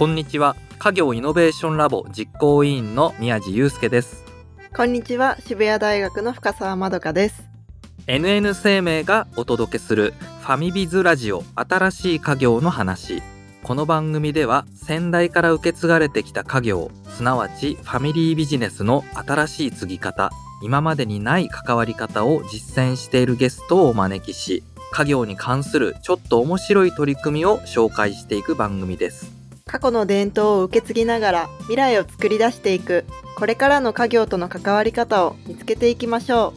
[0.00, 0.56] こんにちは。
[0.78, 4.24] 家業イノベーションラボ実行委員の宮地祐介です。
[4.74, 5.36] こんにちは。
[5.46, 7.42] 渋谷大学の深澤まどかです。
[8.06, 13.20] NN 生命がお届けするファミビズラジオ新しい家業の話。
[13.62, 20.30] この番組では先代から受け継がれてきた家業すなわちファミリービジネスの新しい継ぎ方
[20.62, 33.04] 今までにない関わり方を実践しているゲストをお招きし家業に関するちょっと面白い取り組みを紹介していく番組です過去の伝統を受け継ぎながら未来を作り出していく
[33.36, 36.52] これからの家業との関わり方を見つけていきましょ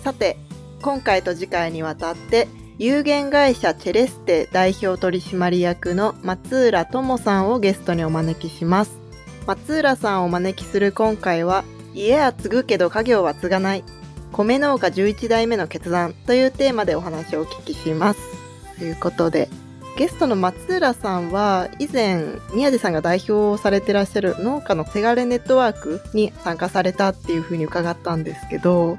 [0.00, 0.04] う。
[0.04, 0.36] さて
[0.80, 8.96] 今回と次回にわたって有限会社チェレステ代表取締役の松浦智さんをゲストにお招きします。
[9.46, 11.64] 松浦さんをお招きする今回は
[11.94, 13.84] 家は継ぐけど家業は継がない
[14.30, 18.20] 米農家11代目の決断というテーマでお話をお聞きします。
[18.78, 19.48] ということで
[19.98, 28.96] ゲストの松浦さんは以前宮地さんが代表をされてらっしゃる農家のせがれネットワークに参加されたっていうふうに伺ったんですけど。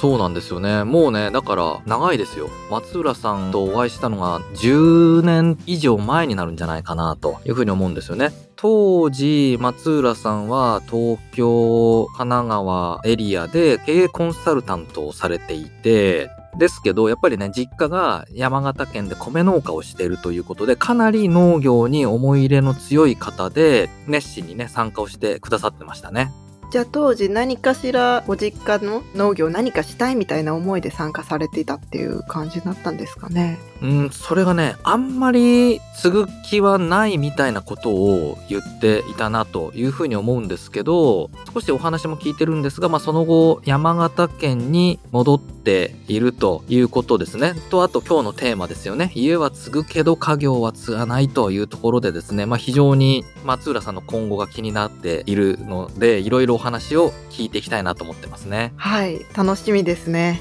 [0.00, 0.84] そうなんですよね。
[0.84, 2.48] もうねだから長いですよ。
[2.70, 8.30] 松浦さんとお会いしたのが10年以上前になるんじゃないかなというふうに思うんですよね。
[8.54, 26.32] 当時松浦さんは東京神奈川エリアで経営コンサルタントをされていてですけど、やっぱりね、実家が山形県で米農家をしているということで、かなり農業に思い入れの強い方で、熱心にね、参加をしてくださってましたね。
[26.70, 33.58] じゃあ当時何かしらご実家の農業何かしたいみたいな思いで参加されていたっていう感じだったんですかね。
[33.82, 47.54] うんそれがねあんまり継ぐ気はないみたいなことを言っていたなというふうに思うんですけど少しお話も聞いてるんですが、まあ、その後山形県に戻っているということですね。
[47.70, 49.12] とあと今日のテーマですよね。
[49.14, 58.72] 家は継ぐけど家業は継がないというところでですね、まあ、非常に松浦さんの今後が気になっているのでいろいろお話を聞いていきたいなと思ってますね。
[58.78, 60.40] はい楽しみですね。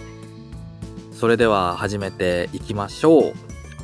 [1.12, 3.34] それでは始めていきましょう。
[3.34, 3.36] フ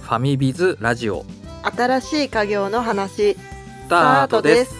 [0.08, 1.26] ァミビズラジオ。
[1.64, 3.38] 新しい家業の話ス
[3.90, 4.76] タートです。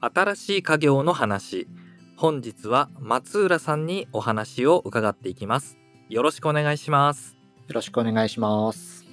[0.00, 1.68] 新しい家業の話
[2.16, 5.76] 本日は松浦さんにお話を伺っていきます。
[6.08, 7.36] よろしくお願いします。
[7.66, 9.04] よろしくお願いします。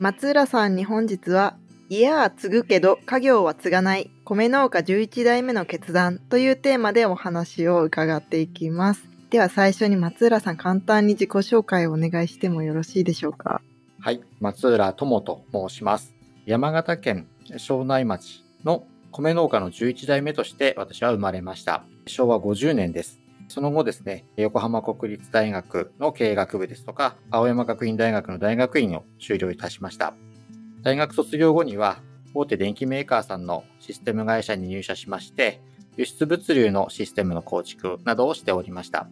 [0.00, 1.56] 松浦さんに本日は
[1.88, 9.08] 家は継ぐけど家業は継がない米農家11代目の決断というテーマでお話を伺っていきます。
[9.30, 13.62] では最初に松浦さん簡単に自己紹介をお願いしてもよろしいでしょうか？
[14.00, 16.12] はい松浦智と申します。
[16.44, 21.84] 山形県庄内町の米農家の11代目として私は生まれました。
[22.06, 23.20] 昭和50年です。
[23.48, 30.14] その後ですね、横浜国立大学の経営学部ですとか、青山学院大学の大学院を修了いたしました。
[30.82, 32.00] 大学卒業後には、
[32.34, 35.60] 大手電機メーカーさんのシステム会社に入社しまして、
[35.96, 39.06] 輸出物流のシステムの構築などをしておりました。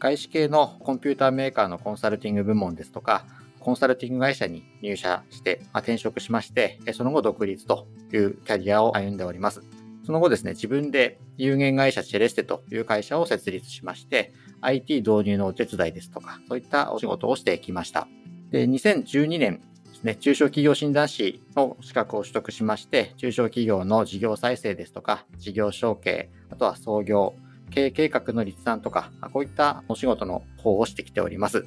[0.00, 3.24] 外資系のコンピューターメーカーのコンサルティング部門ですとか、
[3.60, 9.62] コンサルティング会社に入社して、まあ、転職しまして、その後独立というキャリアを歩んでおります。
[10.04, 18.06] その後ですね、自分で有限会社チェレステという会社を設立しまして、IT 導入のお手伝いですとか、そういったお仕事をしてきました。
[18.50, 27.34] で、2012年ですね、中小企業診断士の資格を取得しまして、中小企業の事業再生ですとか、事業承継、あとは創業、
[27.70, 31.64] 経営計画の立案とか、こういったお仕事の方をしてきております。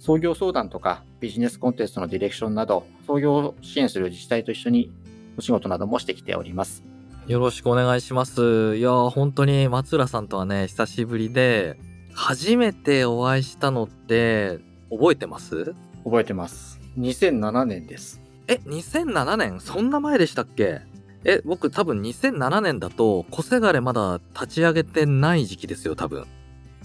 [0.00, 4.90] 創業相談とかビジネスコンテストのディレクションなど、創業を支援する自治体と一緒に
[5.36, 6.89] お仕事などもしてきております。
[7.30, 8.74] よろしくお願いします。
[8.74, 11.78] いや本当に松浦さんとはね、久しぶりで、
[12.12, 14.58] 初めてお会いしたのって、
[14.90, 15.76] 覚えてます？
[16.02, 16.80] 覚えてます。
[16.98, 18.20] 2007年です。
[18.48, 19.60] え、2007年？
[19.60, 20.80] そんな前でしたっけ？
[21.22, 26.26] え、僕多分2007年だと、小せがれまだ立ち上げてない時期ですよ、多分。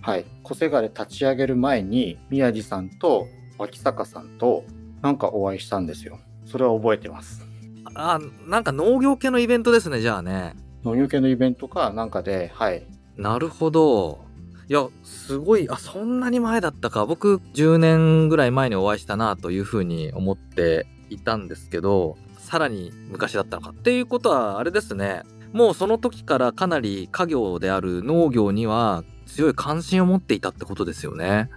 [0.02, 0.26] はい。
[0.44, 3.26] 小せがれ立ち上げる前に、宮地さんと
[3.58, 4.64] 脇坂さんと
[5.02, 6.20] なんかお会いしたんですよ。
[6.46, 7.45] それは覚えてます。
[7.96, 10.56] あ、なんか農業系のイベントですね、じゃあね。
[10.84, 12.86] 農業系のイベントかなんかで、はい。
[13.18, 14.24] なるほど。
[14.68, 17.06] いや、すごい、あ、そんなに前だったか。
[17.06, 23.70] 僕、10年ぐらい前にお会いしたなというふうに思っていたんですけど、さらに昔だったのか。
[23.72, 25.24] っていうことは、あれですね。
[25.54, 31.50] もうその時からかなり家業である農業には強い関心を持っていたってことですよね。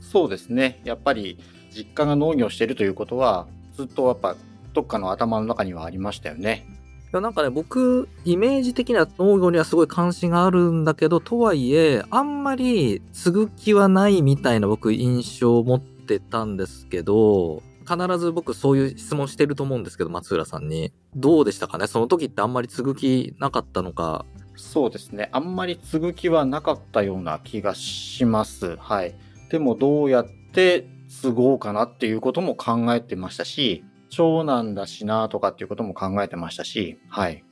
[0.00, 0.82] そうですね。
[0.84, 1.38] やっぱり
[1.74, 4.36] 実家が農業しているということは、ずっとやっぱ
[4.72, 6.66] どっかの頭の中にはありましたよね。
[7.12, 20.92] やなんかね、僕、イメージ的には農業にはすごい関心があるんだけど、とはいえ、あんまり継ぐ気はないみたいな僕印象を持ってたんですけど、必ず僕そういう質問してると思うんですけど、松浦さんに。
[21.16, 21.86] どうでしたかね？
[21.86, 24.26] その時ってあんまり継ぐ気なかったのか。
[24.56, 25.30] そうですね。
[25.32, 28.76] あんまり継ぐ気はなかったような気がします。
[28.76, 29.14] はい。
[29.50, 37.44] でもどうやって継ごうかなっていうことも考えてましたし、長男だしなとかっていうことも考えてましたし、はい。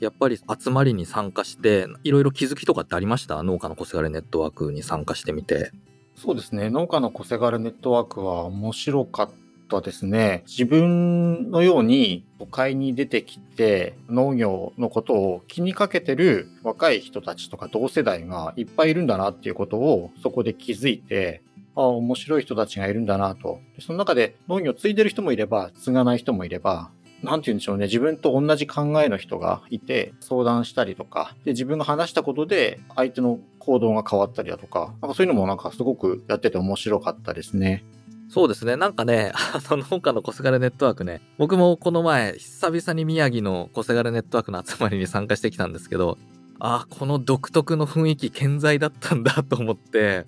[0.00, 3.42] やっぱり集まりに参加して、いろいろ気づきとかってありました？
[3.42, 5.72] 農家のこせがれネットワークに参加してみて。
[6.14, 6.70] そうですね。
[6.70, 9.30] 農家の小せがれネットワークは面白かっ
[9.68, 10.42] たですね。
[10.46, 21.42] 自分のように都会に出てきて農業のことを気にかけてる若い人たちとか同世代がいっぱいいるんだなっていうことをそこで気づいて、
[21.82, 23.60] あ、面白い人たちがいるんだなと。
[23.76, 26.90] でその中で農業を継いでる人もいれば、継がない人もいれば、
[27.22, 27.86] なんて言うんでしょうね。
[27.86, 37.84] 自分と同じ考えの人がいて、相談したりとか、で、自分が話したことで、相手の行動が変わったりだとか、なんかそういうのもなんかすごくやってて面白かったですね。
[38.28, 38.76] そうですね。
[38.76, 46.18] なんかね、 あの農家のこせがれネットワークね、僕もこの前、久々に宮城のこせがれネットワークの集まりに参加してきたんですけど、
[46.60, 50.26] ああ、この独特の雰囲気健在だったんだと思って、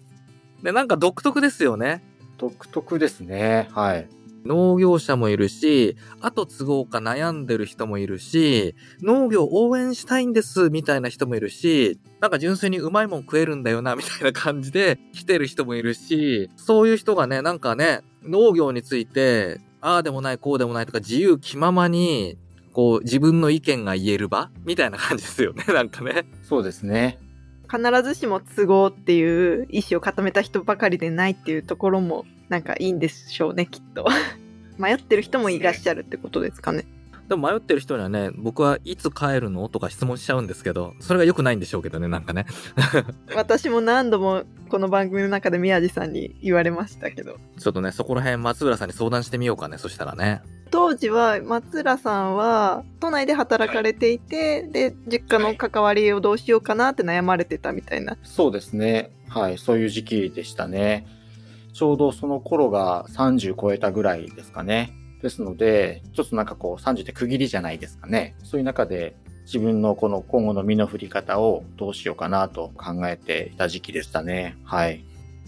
[0.62, 2.02] で、なんか独特ですよね。
[2.38, 3.68] 独特ですね。
[3.72, 4.08] はい。
[4.44, 22.38] 農業者もいるし、後継ごうか悩んでる人もいるし、農業応援したいんですみたいな人もいるし、なんか純粋にうまいもん食えるんだよなみたいな感じで来てる人もいるし、そういう人がね、なんかね、農業について、ああでもないこうでもないとか自由気ままに、
[22.72, 26.24] こう自分の意見が言える場みたいな感じですよね、なんかね。
[26.42, 27.18] そうですね。
[27.70, 34.06] 必ずしも都合っていう意思を固めた人ばかりでないっていうところもなんかいいんでしょうねきっと
[34.76, 36.84] 迷ってる人もいらっしゃるってことですかね
[37.30, 42.44] でも迷ってる人にはね、僕はいつ帰るのとか質問しちゃうんですけど、それが良くないんでしょうけどね、なんかね。
[43.36, 50.42] 私も何度もこの番組の中で宮地さんに言われましたけどちょっとね、そこら辺松浦さんに相談してみようかね、そしたらね。
[50.70, 59.10] 当時は松浦さんは都内で働かれていてで実家の関わりをどうしようかなって悩まれてたみたいなそうですね。
[59.30, 59.58] はい。
[59.58, 61.06] そういう時期でしたね。
[61.72, 64.92] ちょうどその頃が30超えたぐらいですかね。
[65.22, 68.34] ですので、ちょっとなんかこう30って区切りじゃないですかね。
[68.42, 69.14] そういう中で
[69.44, 74.56] 自分のこの今後の身の振り方をどうしようかなと考えていた時期でしたね。
[74.64, 75.04] はい。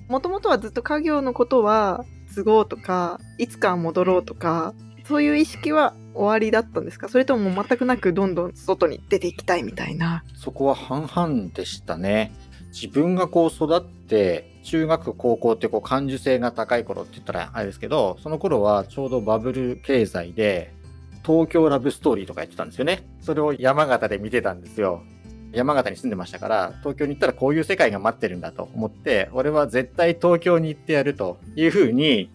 [0.08, 2.04] もともとはずっと家業のことは
[2.34, 4.74] 都合とかいつかは戻ろうとか
[5.06, 7.08] そういう意識は終わりだったんですか？
[7.08, 10.24] それとも全くなくどんどん外に出ていきたいみたいな？
[10.34, 12.32] そこは半々でしたね。
[12.68, 20.72] 自分がこう育って、中学、高校ってこう感受性が高い頃って言ったらあれですけど、その頃はちょうどバブル経済で、
[21.24, 23.06] 東京ラブストーリーとかやってたんですよね。
[23.20, 25.02] それを山形で見てたんですよ。
[25.52, 32.30] 山形に住んでましたから、東京に行ったらこういう世界が待ってるんだと思って、俺は絶対東京に行ってやるというふうに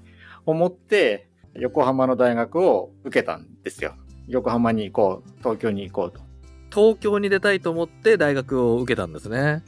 [0.46, 1.27] 思って、
[1.58, 3.96] 横浜の大学を受けたんですよ。
[4.28, 6.22] 横浜に行こう、東京に行こうと。
[6.70, 9.64] 東京に出たいと思って大学を受けたんですね。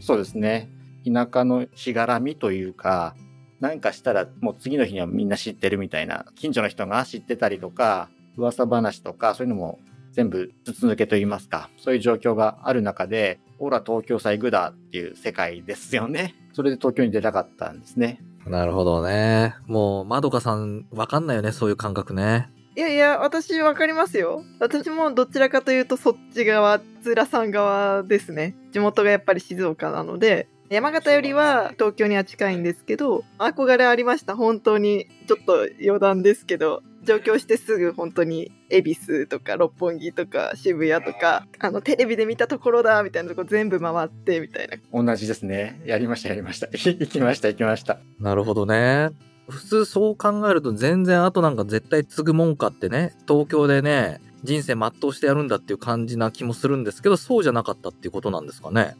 [0.00, 0.68] そうですね。
[1.04, 3.14] 田舎のしがらみというか、
[3.60, 9.78] なんかしたらもう次の日にはみんな知ってるみたいな、近所の人が知ってたりとか、噂話とか、そういうのも
[10.12, 16.34] 全部筒抜けと言いますか、そういう状況がある中で、オラ東京さ行くだっていう世界ですよね。
[16.52, 18.22] それで東京に出たかったんですね。
[18.46, 19.54] なるほどね。
[19.66, 22.50] もう、まどかさん、わかんないよね、そういう感覚ね。
[22.76, 45.80] いやいや私わかりますよ私もどちらかというとそっち側津浦さん側ですね地元がやっぱり静岡なので山形よりは東京には近いんですけど憧れありました本当にちょっと余談ですけど上京してすぐ本当に恵比寿とか六本木とか渋谷とかあのテレビで見たところだみたいなとこ全部回ってみたいな同じですね。
[45.84, 46.68] やりました、やりました。
[46.72, 47.98] 行きました、行きました。
[48.18, 49.10] なるほどね。
[49.48, 58.96] 普通そう考えると全然後なんか絶対継ぐもんかってね、東京でね、人生全うしてやるんだっていう感じな気もするんですけど、そうじゃなかったっていうことなんですかね。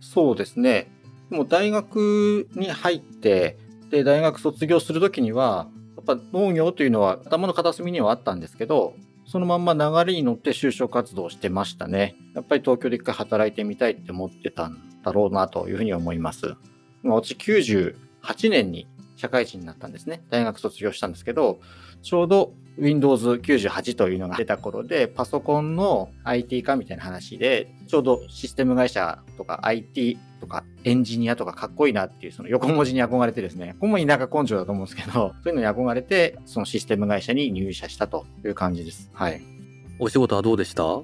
[0.00, 0.90] そうですね。
[1.30, 3.56] もう大学に入って、
[3.90, 8.94] で、大学卒業するときには、やっぱ農業というのは頭の片隅にはあったんですけど、
[9.24, 12.16] そのまんま流れに乗って就職活動してましたね。
[12.34, 16.54] やっぱり東京で一回働いてみたいって思ってたんだろうなというふうに思います。
[17.02, 17.94] まあ私98
[18.50, 20.24] 年に社会人になったんですね。
[20.30, 21.60] 大学卒業したんですけど、
[22.02, 39.10] ちょうど Windows 98というのが出た頃で、パソコンの IT 化みたいな話で、ちょうどシステム会社とか IT とかエンジニアとかかっこいいなっていうその横文字に憧れてですね、ここも田舎根性だと思うんですけど、そういうのに憧れて、そのシステム会社に入社したという感じです。
[39.12, 39.42] はい。
[39.98, 41.02] お仕事はどうでした？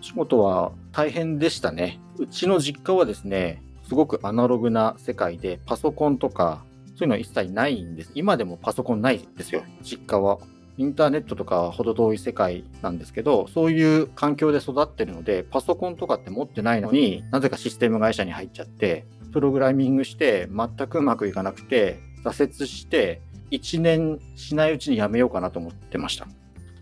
[0.00, 2.00] 仕事は大変でしたね。
[2.18, 8.12] うちの実家はですね、すごくアナログな世界で、パソコンとか、そういうのは一切ないんです。
[8.14, 10.38] 今でもパソコンないですよ、実家は。
[10.78, 23.20] インターネットとかは程遠い世界なんですけど、そういう環境で育ってるので、パソコンとかって持ってないのになぜかシステム会社に入っちゃって、プログラミングして全くうまくいかなくて、挫折して、
[23.50, 26.28] 1年しないうちに辞めようかなと思ってました。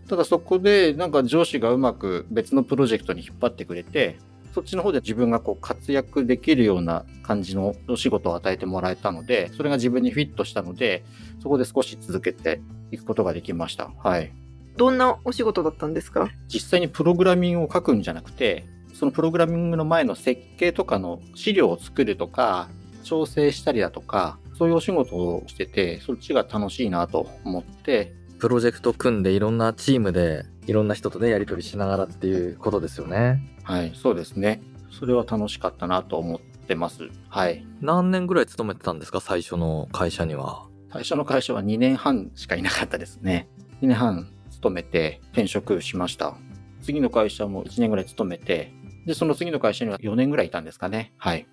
[0.07, 4.17] ただそこでなんか上司がうまく別のプロジェクトに引っ張ってくれて、
[4.57, 11.05] そっちの方で自分がこう活躍できるような感じのお仕事を与えてもらえたので、それが自分にフィットしたので、
[11.43, 12.59] そこで少し続けて
[12.89, 13.91] いくことができました。
[13.99, 14.33] はい。
[14.75, 16.31] どんなお仕事だったんですか？
[16.47, 22.67] 実際にプログラミングを書くんじゃなくて、そのプログラミングの前の設計とかの資料を作るとか、
[23.03, 33.41] 調整したりだとか、そういうお仕事をしてて、そっちが楽しいなと思って、プロジェクト組んでいろんなチームでいろんな人とね、やり取りしながらっていうことですよね。
[33.63, 34.61] はい、そうですね。
[34.91, 37.09] それは楽しかったなと思ってます。
[37.29, 37.65] はい。
[37.81, 39.19] 何年ぐらい勤めてたんですか？
[39.21, 40.67] 最初の会社には。
[40.91, 43.49] 最初の会社は2年半しかいなかったですね。
[43.81, 46.37] 2年半勤めて転職しました。
[46.81, 48.73] 次の会社も1年ぐらい勤めて、
[49.05, 51.13] で、その次の会社には4年ぐらいいたんですかね。
[51.17, 51.47] はい。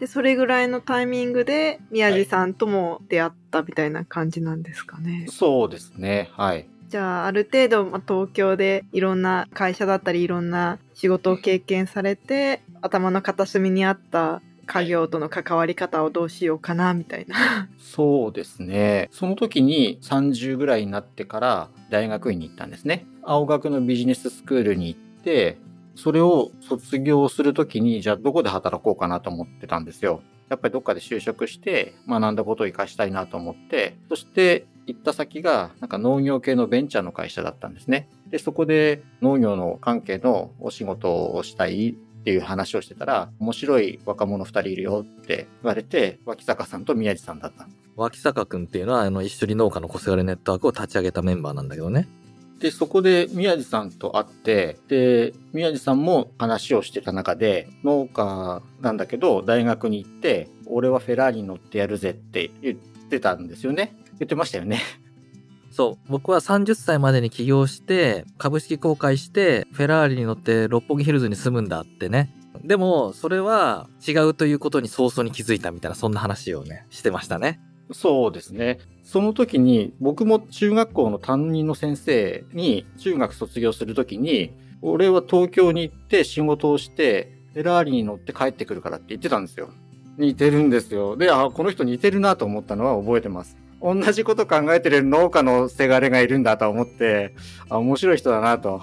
[0.00, 5.12] で、それぐらいのタイミングで宮地さんとも出会ったみたいな感じなんですかね。
[5.12, 6.30] はい、そうですね。
[6.32, 6.69] はい。
[6.90, 17.68] じゃあ、ある程度、まあ東京でいろんな会社だったり、いろんな仕事を経験されて、頭の片隅にあった家業との関わり方をどうしようかな、みたいな。
[17.78, 19.08] そうですね。
[19.12, 23.06] その時に30ぐらいになってから大学院に行ったんですね。
[23.22, 25.58] 青学のビジネススクールに行って、
[25.94, 30.22] それを卒業するときに、じゃあどこで働こうかなと思ってたんですよ。
[30.48, 38.08] やっぱりどっかで就職して学んだことを活かしたいなと思って、そして行った先がなんか農業系のベンチャーの会社だったんですね。
[38.30, 47.66] で、そこで農業の関係のお仕事をしたいっていう話をしてたら、面白い若者二人いるよって言われて、脇坂さんと宮地さんだった。
[47.96, 52.08] 脇坂くんっていうのは、あの、一緒に農家のコスガレネットワークを立ち上げたメンバーなんだけどね。
[52.60, 62.78] で、そこで宮地さんと会って、で、宮地さんも話をしてた中で、農家なんだけど、大学に行って、俺はフェラーリに乗ってやるぜって言
[63.10, 63.96] ってたんですよね。
[64.18, 64.80] 言ってましたよね。
[65.70, 66.08] そう。
[66.08, 72.34] 僕は30歳までに起業して、株式公開して、フェラーリに乗って六本木ヒルズに住むんだってね。
[72.64, 77.60] でも、それは違うということに早々に気づいたみたいな、そんな話をね、してましたね。
[77.92, 78.78] そうですね。
[79.02, 84.52] その時に、僕も中学校の担任の先生に、中学卒業する時に、
[84.82, 89.70] 俺は東京に行って仕事をして、フェラーリに乗って帰ってくるからって言ってたんですよ。
[90.20, 91.16] 似てるんですよ。
[91.16, 93.56] で、あ、この人似てるなと思ったのは覚えてます。
[93.82, 97.34] 同じこと考えてる農家のせがれがいるんだと思って、
[97.70, 98.82] あ、面白い人だなと。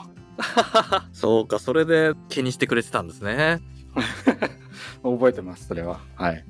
[1.14, 3.62] そうか、それで気にしてくれてたんですね。
[5.04, 6.00] 覚えてます、それは。
[6.16, 6.44] はい。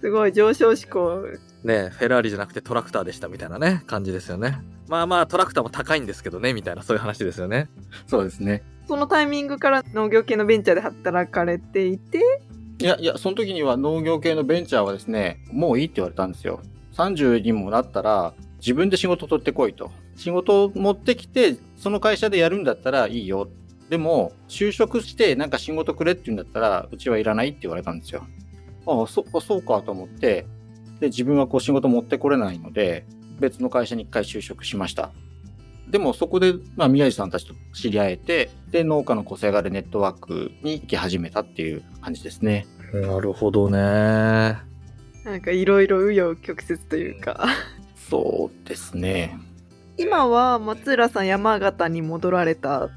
[0.00, 1.26] すごい上昇志向。
[1.62, 4.58] ねフェラーリじゃなくてトラクターでしたみたいなね、感じですよね。
[4.86, 7.70] まあまあトラクターも高いんですけどね、みたいなそういう話ですよね。
[8.06, 8.62] そうですね。
[8.86, 12.33] そのタイミングから農業系のベンチャーで働かれていて
[12.84, 16.60] いやいや、その時には農業系のベンチャーはですね、もういいって言われたんですよ。
[16.92, 19.90] 30にもなったら自分で仕事取ってこいと。
[20.16, 23.48] 仕事を持ってきて、その会社でやるんだったらいいよ。
[23.88, 28.26] でも、就職してなんか仕事くれって言うんだったら、うちはいらないって言われたんですよ。
[28.86, 30.46] ああ、そ、そうかと思って、
[31.00, 33.06] で、自分はこう仕事持ってこれないので、
[33.40, 35.10] 別の会社に一回就職しました。
[35.88, 42.66] でもそこで、まあ、宮地さんたちと知り合えて、で、農家の個性があるネットワークに行き始めたっていう感じですね。
[43.00, 43.78] なるほどね。
[45.24, 47.46] なんかいろいろ紆余曲折というか。
[48.08, 49.38] そうですね。
[49.96, 52.90] 今は松浦さん山形に戻られた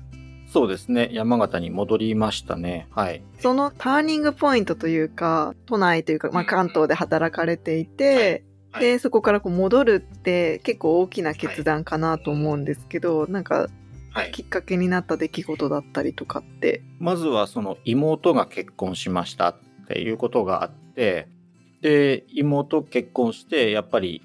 [0.48, 1.10] そうですね。
[1.12, 2.88] 山形に戻りましたね。
[2.92, 3.22] はい。
[3.40, 13.68] そのターニングポイントというか、都内というか、まあ、関東で働かれていて、はい、で、そこからこう戻るって結構大きな決断かなと思うんですけど、はい、なんか、
[14.32, 16.82] きっかけになった出来事だったりとかって。
[17.00, 19.56] まずはその妹が結婚しましたっ
[19.88, 21.28] ていうことがあって、
[21.82, 24.22] で、妹結婚して、やっぱり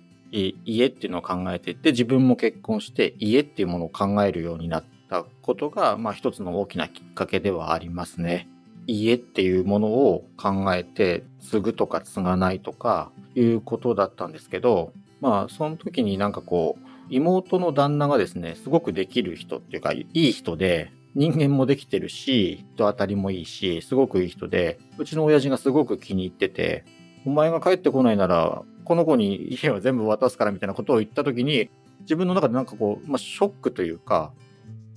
[0.64, 8.48] 家っていうのを考えていって、自分も結婚して家っていうものを考えるようになったことが、まあ一つの大きなきっかけではありますね。
[8.86, 26.84] 家っていうものを考えて、継ぐとか継がないとかいうことだったんですけど、まあその時になんかこう、妹の旦那がですね、すごくできる人っていうか、いい人で、人間もできてるし、人当たりもいいし、すごくいい人で、うちの親父がすごく気に入ってて、
[27.26, 34.32] お前が帰ってこないなら、この子に家は全部渡すからみたいなことを言った時に、自分の中でなんかこう、まあ、ショックというか、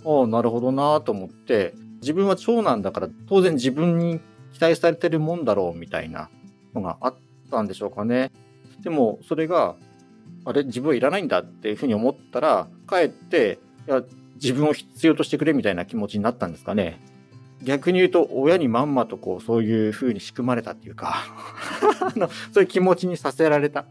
[0.05, 4.19] ああ、なるほどなと思って、自分は長男だから当然自分に
[4.53, 6.29] 期待されてるもんだろうみたいな
[6.73, 7.15] のがあっ
[7.51, 8.31] たんでしょうかね。
[8.81, 9.75] でもそれが、
[10.45, 14.03] あれ自分はいらないんだっていうふうに思ったら、かえって、いや、
[14.35, 16.99] 自分を必要としてくれみたいな気持ちになったんですかね。
[17.63, 21.15] 逆に言うと、親にまんまとこう、そういう風に仕組まれたっていうか、
[22.15, 23.85] あのそういう気持ちにさせられた。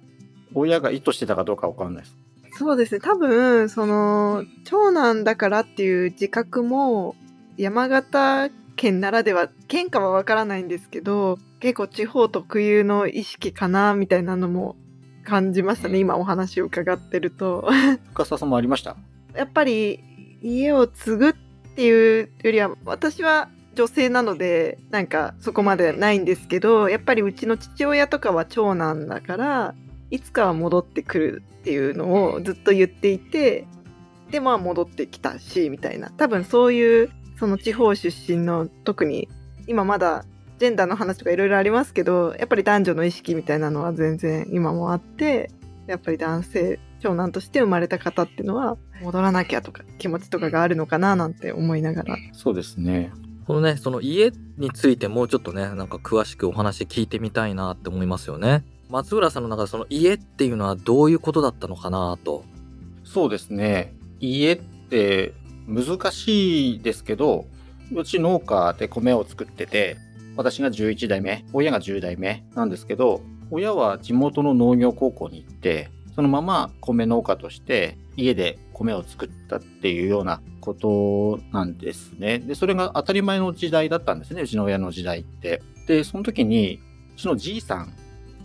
[0.54, 2.16] 親が意図してたかどうかわかんないです。
[2.56, 3.00] そうですね。
[3.00, 7.16] 多分、その、長男だからっていう自覚も、
[7.56, 14.76] 山形県ならでは、県かはわからないんですけど、結構地方特有の意識かな、みたいなのも
[15.24, 15.98] 感じましたね。
[15.98, 17.68] 今お話を伺ってると。
[18.12, 18.96] 深澤さんもありました？
[19.34, 19.98] やっぱり、
[20.44, 21.32] 家を継ぐっ
[21.74, 29.74] ていうよりは、私は女性なので、なんかそこまでないんですけど、やっぱりうちの父親とかは長男だから、
[30.10, 33.66] いつかは戻ってくるっていうのをずっと言っていて、
[34.30, 36.10] で、まあ戻ってきたし、みたいな。
[36.10, 39.28] 多分そういう、その地方出身の、特に、
[39.66, 40.24] 今まだ
[40.58, 45.50] ジェンダーの話とかいろいろありますけど、やっぱり男女の意識みたいなのは全然今もあって、
[45.86, 52.16] やっぱり男性、長男として生まれた方っていうのは、戻らなきゃとか気持ちとかがあるのかななんて思いながら。
[52.32, 53.12] そうですね。
[53.46, 58.64] このね、その家についてもうちょっとね、なんか詳しくお話聞いてみたいなって思いますよね。
[58.88, 62.42] 松浦さんの中でその家っていうのはどういうことだったのかなと。
[63.04, 63.94] そうですね。
[64.18, 65.34] 家って
[65.66, 67.44] 難しいですけど、
[67.94, 69.98] うち農家で米を作ってて、
[70.36, 73.20] 私が11代目、親が10代目なんですけど、
[73.50, 82.38] 親は地元の農業高校に行って、そのまま米農家として家で米を作ったっていうようなことなんですね。
[82.38, 85.62] で、それが当たり前の時代だったんですね、うちの親の時代って。
[85.86, 86.80] で、その時に、
[87.14, 87.94] うちのじいさん、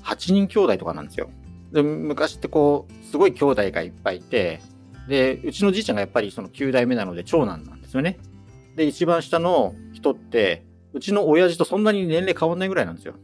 [0.04, 1.30] 8人兄弟とかなんですよ。
[1.72, 4.60] で、昔ってこう、すごい兄弟がいっぱいいて、
[5.08, 8.20] で、うちのじいちゃんがやっぱりその9代目なので長男なんですよね。
[8.76, 10.64] で、一番下の人って、
[10.94, 13.16] うちの親父とそんなに年齢変わんないぐらいなんですよ。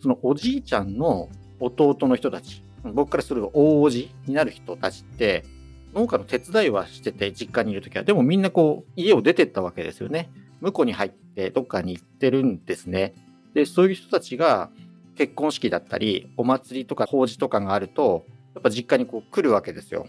[0.00, 1.28] そのおじいちゃんの
[1.60, 5.44] 弟の人たち、僕からすると大おじになる人たちって、
[5.94, 8.02] 農家の手伝いはしてて、実家にいるときは。
[8.02, 10.30] でもみんなこう、家を出てったわけですよね。
[10.60, 13.14] 婿に入ってどっかに行ってるんですね。
[13.54, 14.70] で、そういう人たちが
[15.16, 20.06] 結婚式だったり、お祭りとか法事とかがあると、やっぱ実家にこう来るわけですよ。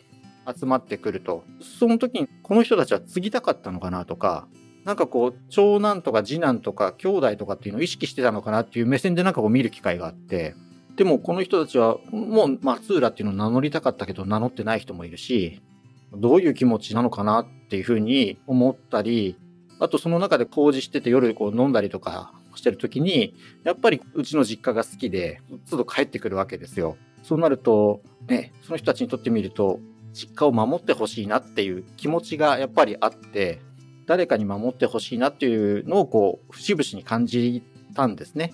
[0.47, 1.43] 集まってくると。
[1.61, 4.47] その時にこの人たちは継ぎたかったのかなとか、
[4.83, 10.55] なんかこう、長男とか次男とか兄弟とかっていうのを意識してたのかなっていう目線でなんかこう見る機会があって、
[10.95, 15.61] でもこの人たちはもう松浦っていうのを名乗りたかったけど名乗ってない人もいるし、
[16.13, 19.37] どういう気持ちなのかなっていうふうに思ったり、
[19.79, 26.97] あとその中で工事してて夜こう飲んだりとかしてる時に、やっぱりうちの実家が好きで、都度帰ってくるわけですよ。
[27.23, 29.79] そうなると、ね、その人たちにとってみると、
[30.13, 33.59] 実家を守ってほしいなっていう気持ちがやっぱりあって、
[34.05, 37.63] 誰かに守ってほしいなっていうのをこう、節々に感じ
[37.95, 38.53] たんですね。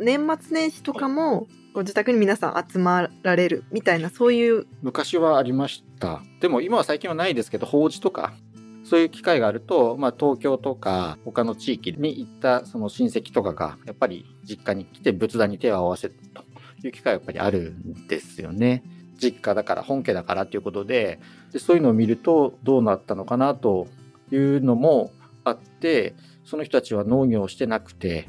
[0.00, 6.22] 年末年始とかも、ご自宅に皆さん集まられるみたいな、そういう、昔はありました。
[6.40, 8.32] でも今は最近はないですけど、法事とか、
[8.84, 16.42] そういう機会があると、まあ東京とか他の地域に行ったその親戚とかが、やっぱり実家に来て仏壇に手を合わせると
[16.86, 18.82] いう機会がやっぱりあるんですよね。
[19.16, 21.20] 実家だから、本家だからということで
[21.52, 23.86] で、そういうのを見るとどうなったのかなと
[24.32, 25.12] いうのも
[25.44, 28.28] あって、その人たちは農業をしてなくて、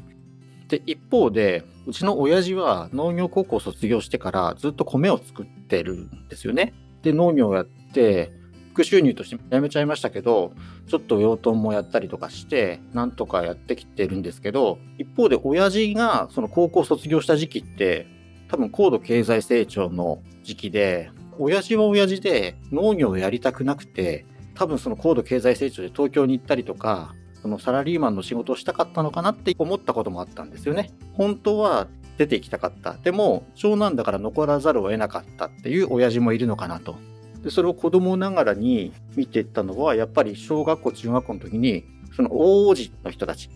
[0.72, 6.72] で、一方で、うちの親父は農業高校卒業してからずっと米を作ってるんですよね。
[7.02, 8.32] で、農業をやって、
[8.72, 10.54] 副収入として辞めちゃいましたけど、
[10.88, 18.06] ちょっと養豚もやったりとかして、なんとかやってきてるんですけど、一方で親父がその高校卒業した時期って、
[18.48, 30.90] 多分高度経済成長の時期で、親父は親父で農業をやりたくなくて、多分その高度経済成長で東京に行ったりとか、そのサラリーマンの仕事をしたかったのかなって思ったこともあったんですよね。
[31.14, 32.94] 本当は出て行きたかった。
[32.94, 36.94] でも、長男だから残らざるを得なかったっていう親父もいるのかなと。
[37.42, 43.50] で、それを子供ながらに見ていったのは、やっぱり小学校、中学校の時に、その大王子の人たち、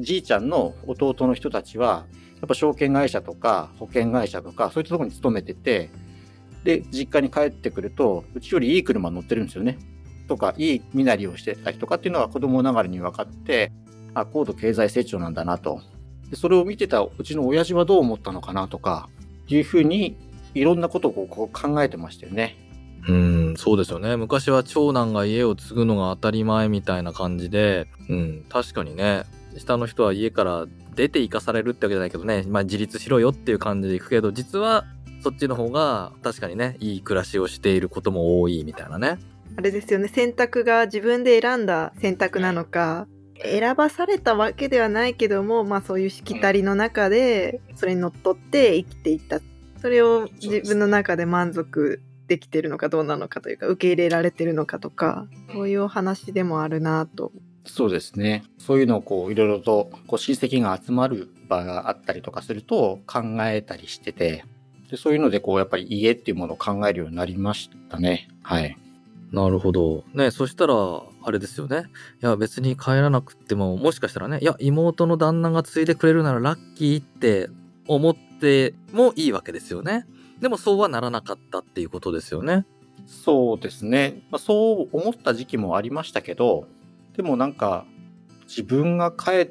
[0.00, 2.06] じいちゃんの弟の人たちは、
[2.40, 5.90] やっぱ証券会社とか保険会社とか、そういったところに勤めてて、
[6.64, 9.78] で、実家に帰ってくると、うちよりいい車乗ってるんですよね。
[10.28, 13.72] とか、いい身なりをしてたりとかっていうのは子供ながらに分かって、
[14.14, 15.80] あ、高度経済成長なんだなと。
[16.30, 19.08] でそれを見てたうちの親父はどう思ったのかなとか、
[19.48, 20.16] いうふうに、
[20.54, 22.56] いろんなことをこう考えてましたよね。
[23.08, 24.16] うん、そうですよね。
[24.16, 29.24] 昔は長男が家を継ぐのが当たり前みたいな感じで、うん、確かにね、
[29.56, 34.84] 下の人は家から出て行かされるってわけじゃないけどね、まあ自立しろよっていう感じで行くけど、実は
[35.22, 39.18] そっちの方が確かにね、いい暮らしをしていることも多いみたいなね。
[39.58, 43.08] あれですよね選択が自分で選んだ選択なのか、
[43.42, 49.40] 選ばされたわけではないけども、まあそういうしきたりの中で、それにのっとって生きていった。
[49.82, 57.32] それを自分の中で満足できてるのかどうなのかというか、受け入れられてるのかとか、そういうお話でもあるなと。
[57.64, 58.44] そうですね。
[58.58, 64.44] そういうのをこう、いろいろと、こう、親戚が集まる場があったりとかすると考えたりしてて、
[64.88, 68.28] でそういうのでこう、やっぱり家っていうものを考えるようになりましたね。
[68.44, 68.78] はい。
[69.32, 70.04] なるほど。
[70.14, 71.84] ね、そしたら、あれですよね。
[72.22, 77.50] いや、別に帰らなくても、もしかしたらね、いや、妹の旦那が継いでくれるならラッキーって
[77.86, 80.06] 思ってもいいわけですよね。
[80.40, 82.64] でもそうはならなかったっていうことですよね。
[83.06, 84.22] そうですね。
[84.30, 86.66] まあ、そう思った時期もありましたけど、
[87.16, 87.84] でもなんか、
[88.46, 89.50] 自分が帰っ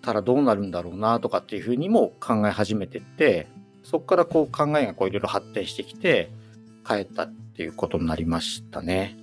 [0.00, 3.46] たらどうなるんだろうなとかっていうふうにも考え始めてって、
[3.82, 6.30] そこからこう考えがこういろいろ発展してきて、
[6.88, 9.18] 帰ったっていうことになりましたね。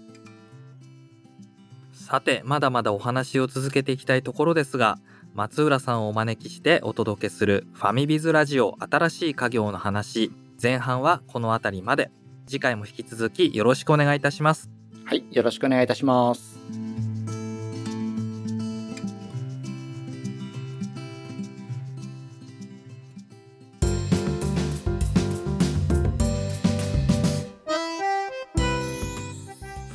[1.93, 4.99] さて、まだまだお話を続けていきたいところですが、
[5.34, 12.12] 松浦さんをお招きしてお届けするファミビズラジオ新しい家業の話、前半はこの辺りまで。
[12.47, 14.69] 次回も引き続きよろしくお願いいたします。
[15.04, 15.25] はい。
[15.32, 16.60] よろしくお願いいたします。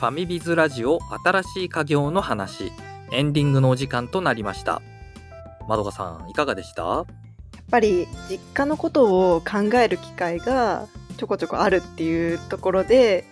[0.01, 2.73] ファミビズラジオ新しい家業の話、
[3.13, 4.81] エンディングのお時間となりました。
[5.69, 6.83] まどかさん、いかがでした？
[6.83, 7.07] やっ
[7.71, 10.87] ぱり実家のことを考える機会が
[11.19, 13.27] ちょこちょこあるっていうところで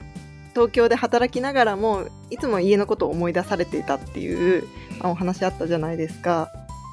[0.50, 4.64] 東京で働きながらもいつも家のことを思い出されていたっていう
[5.00, 6.50] まあお話あったじゃないですか。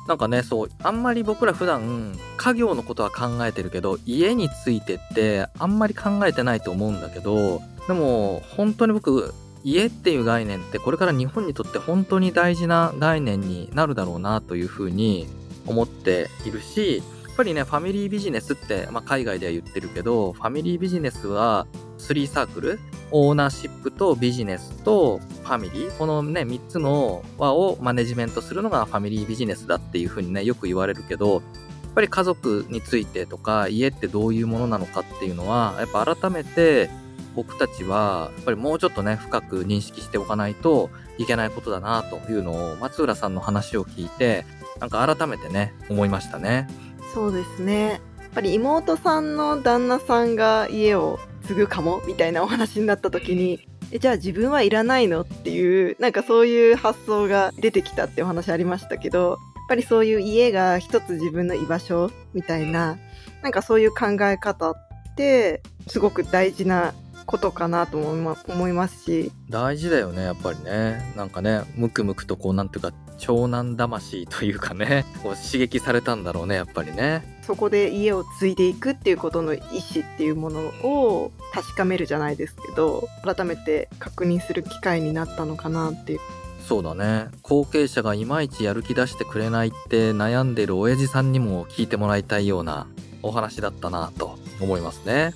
[0.07, 9.33] なんかね、そう、あんまり僕ら普段、家業のことは考えてるけど、家についてってあんまり考えてないと思うんだけど、でも、本当に僕、
[9.65, 15.27] 家っていう概念ってこれから日本にとって本当に大事な概念になるだろうなというふうに
[15.65, 22.79] 思っているし、やっぱりね、ファミリービジネスって、まあ、海外では言ってるけど、ファミリービジネスは3サークル
[23.11, 31.41] オーナーシップとビジネスとファミリーこのね3つの輪をマネジメントするのがファミリービジネスだっていうふうにねよく言われるけどやっ
[31.95, 36.89] ぱり家族についてとか家ってどういうものなのかっていうのはやっぱ改めて
[37.35, 44.45] 僕たちはやっぱりもうちょっとね深く認識しておかないといけないことだなというのを松浦さんの話を聞いて
[44.79, 46.67] なんか改めてね思いましたね。
[47.13, 59.37] そうですねやっぱり妹さんの旦那さんが家を継ぐかもみたいなお話になった時にえじゃあ自分はいらないのっていうなんかそういう発想が出てきたってお話ありましたけどやっ
[59.69, 62.97] ぱりそういう家が一つ自分の居場所みたいな
[63.41, 64.75] なんかそういう考え方っ
[65.15, 66.93] てすごく大事な
[67.25, 69.31] ことかなと思いま思いますし。
[69.49, 71.13] 大事だよねやっぱりね。
[71.15, 77.39] なんかねムクムクとこうなんていうか長男魂というかね こう刺激されたんだろうねやっぱりね。
[77.41, 79.67] そこで家を継いでいくっていうことの意思
[80.01, 86.19] っていうものを確かめるじゃないですけど改めて確認する機会になったのかなっていう。
[86.67, 87.27] そうだね。
[87.43, 92.87] 後継者がいまいちやる気出してくれないって悩んでる親父さんにも聞いてもらいたいような
[93.21, 95.33] お話だったなと思いますね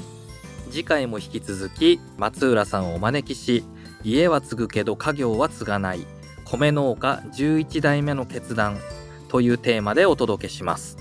[0.70, 3.64] 次回も引き続き松浦さんをお招きし
[4.04, 6.06] 家は継ぐけど家業は継がない
[6.46, 8.80] 米農家11代目の決断
[9.28, 10.98] というテーマでお届けします。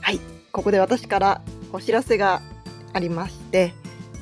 [0.00, 0.20] はい。
[0.50, 1.42] ここで私から
[1.72, 2.42] お知らせが
[2.92, 3.72] ありまして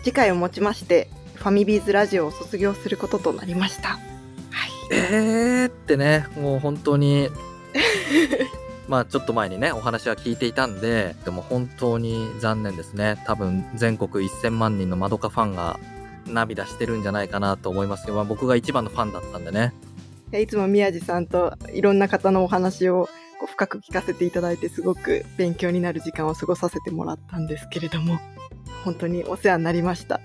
[0.02, 3.90] 次回をもちましてファミビーズラジオを卒業することとなりました。
[3.90, 4.00] はい。
[4.92, 6.26] えーってね。
[6.36, 7.30] もう本当に
[8.88, 13.22] まあちょっと前にねお話は聞いていたんででも本当に残念ですね。
[13.26, 15.78] 多分全国1000万人のマドカファンが
[16.26, 19.72] 涙してるんじゃないかなと思いますけど、まあ、僕が一番のファンだったんでね。
[20.32, 23.08] いつも宮地さんといろんな方のお話を
[23.40, 28.18] こう深く聞かせていただいてすごく勉強になる時間を過ごさせてもらったんですけれども
[28.84, 30.20] 本当にお世話になりました。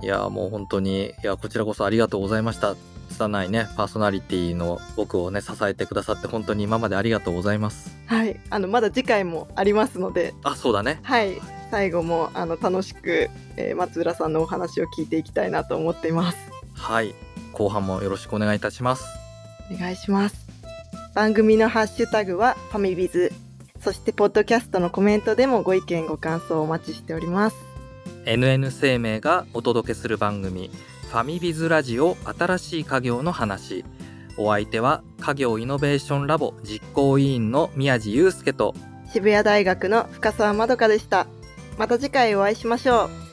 [0.00, 2.76] いやもう本当にいやこちらこそありがとうございました
[3.08, 7.96] 拙いねパーソナリティの僕をね支えてくださって本当に今までありがとうございます。
[8.06, 8.40] はい。
[8.50, 10.34] あのまだ次回もありますので。
[10.44, 11.00] あそうだね。
[11.02, 11.40] はい。
[11.70, 16.38] 最後もあの楽しく、えー松浦さんのお話を聞いていきたいなと思っています。
[16.74, 17.14] はい。
[17.52, 19.04] 後半もよろしくお願いいたします。
[19.72, 20.46] お願いします。
[21.14, 23.32] 番組のハッシュタグはファミビズ。
[23.80, 27.56] そしてポッドキャストのコメントでもご意見ご感想をお待ちしております。
[28.24, 30.70] NN 生命がお届けする番組
[31.08, 33.82] ファミビズラジオ新しい家業の話。
[34.36, 38.74] お相手は家業イノベーションラボ実行委員の宮地祐介と
[39.10, 41.26] 渋谷大学の深澤まどかでした。
[41.78, 43.27] また次回お会いしましょう。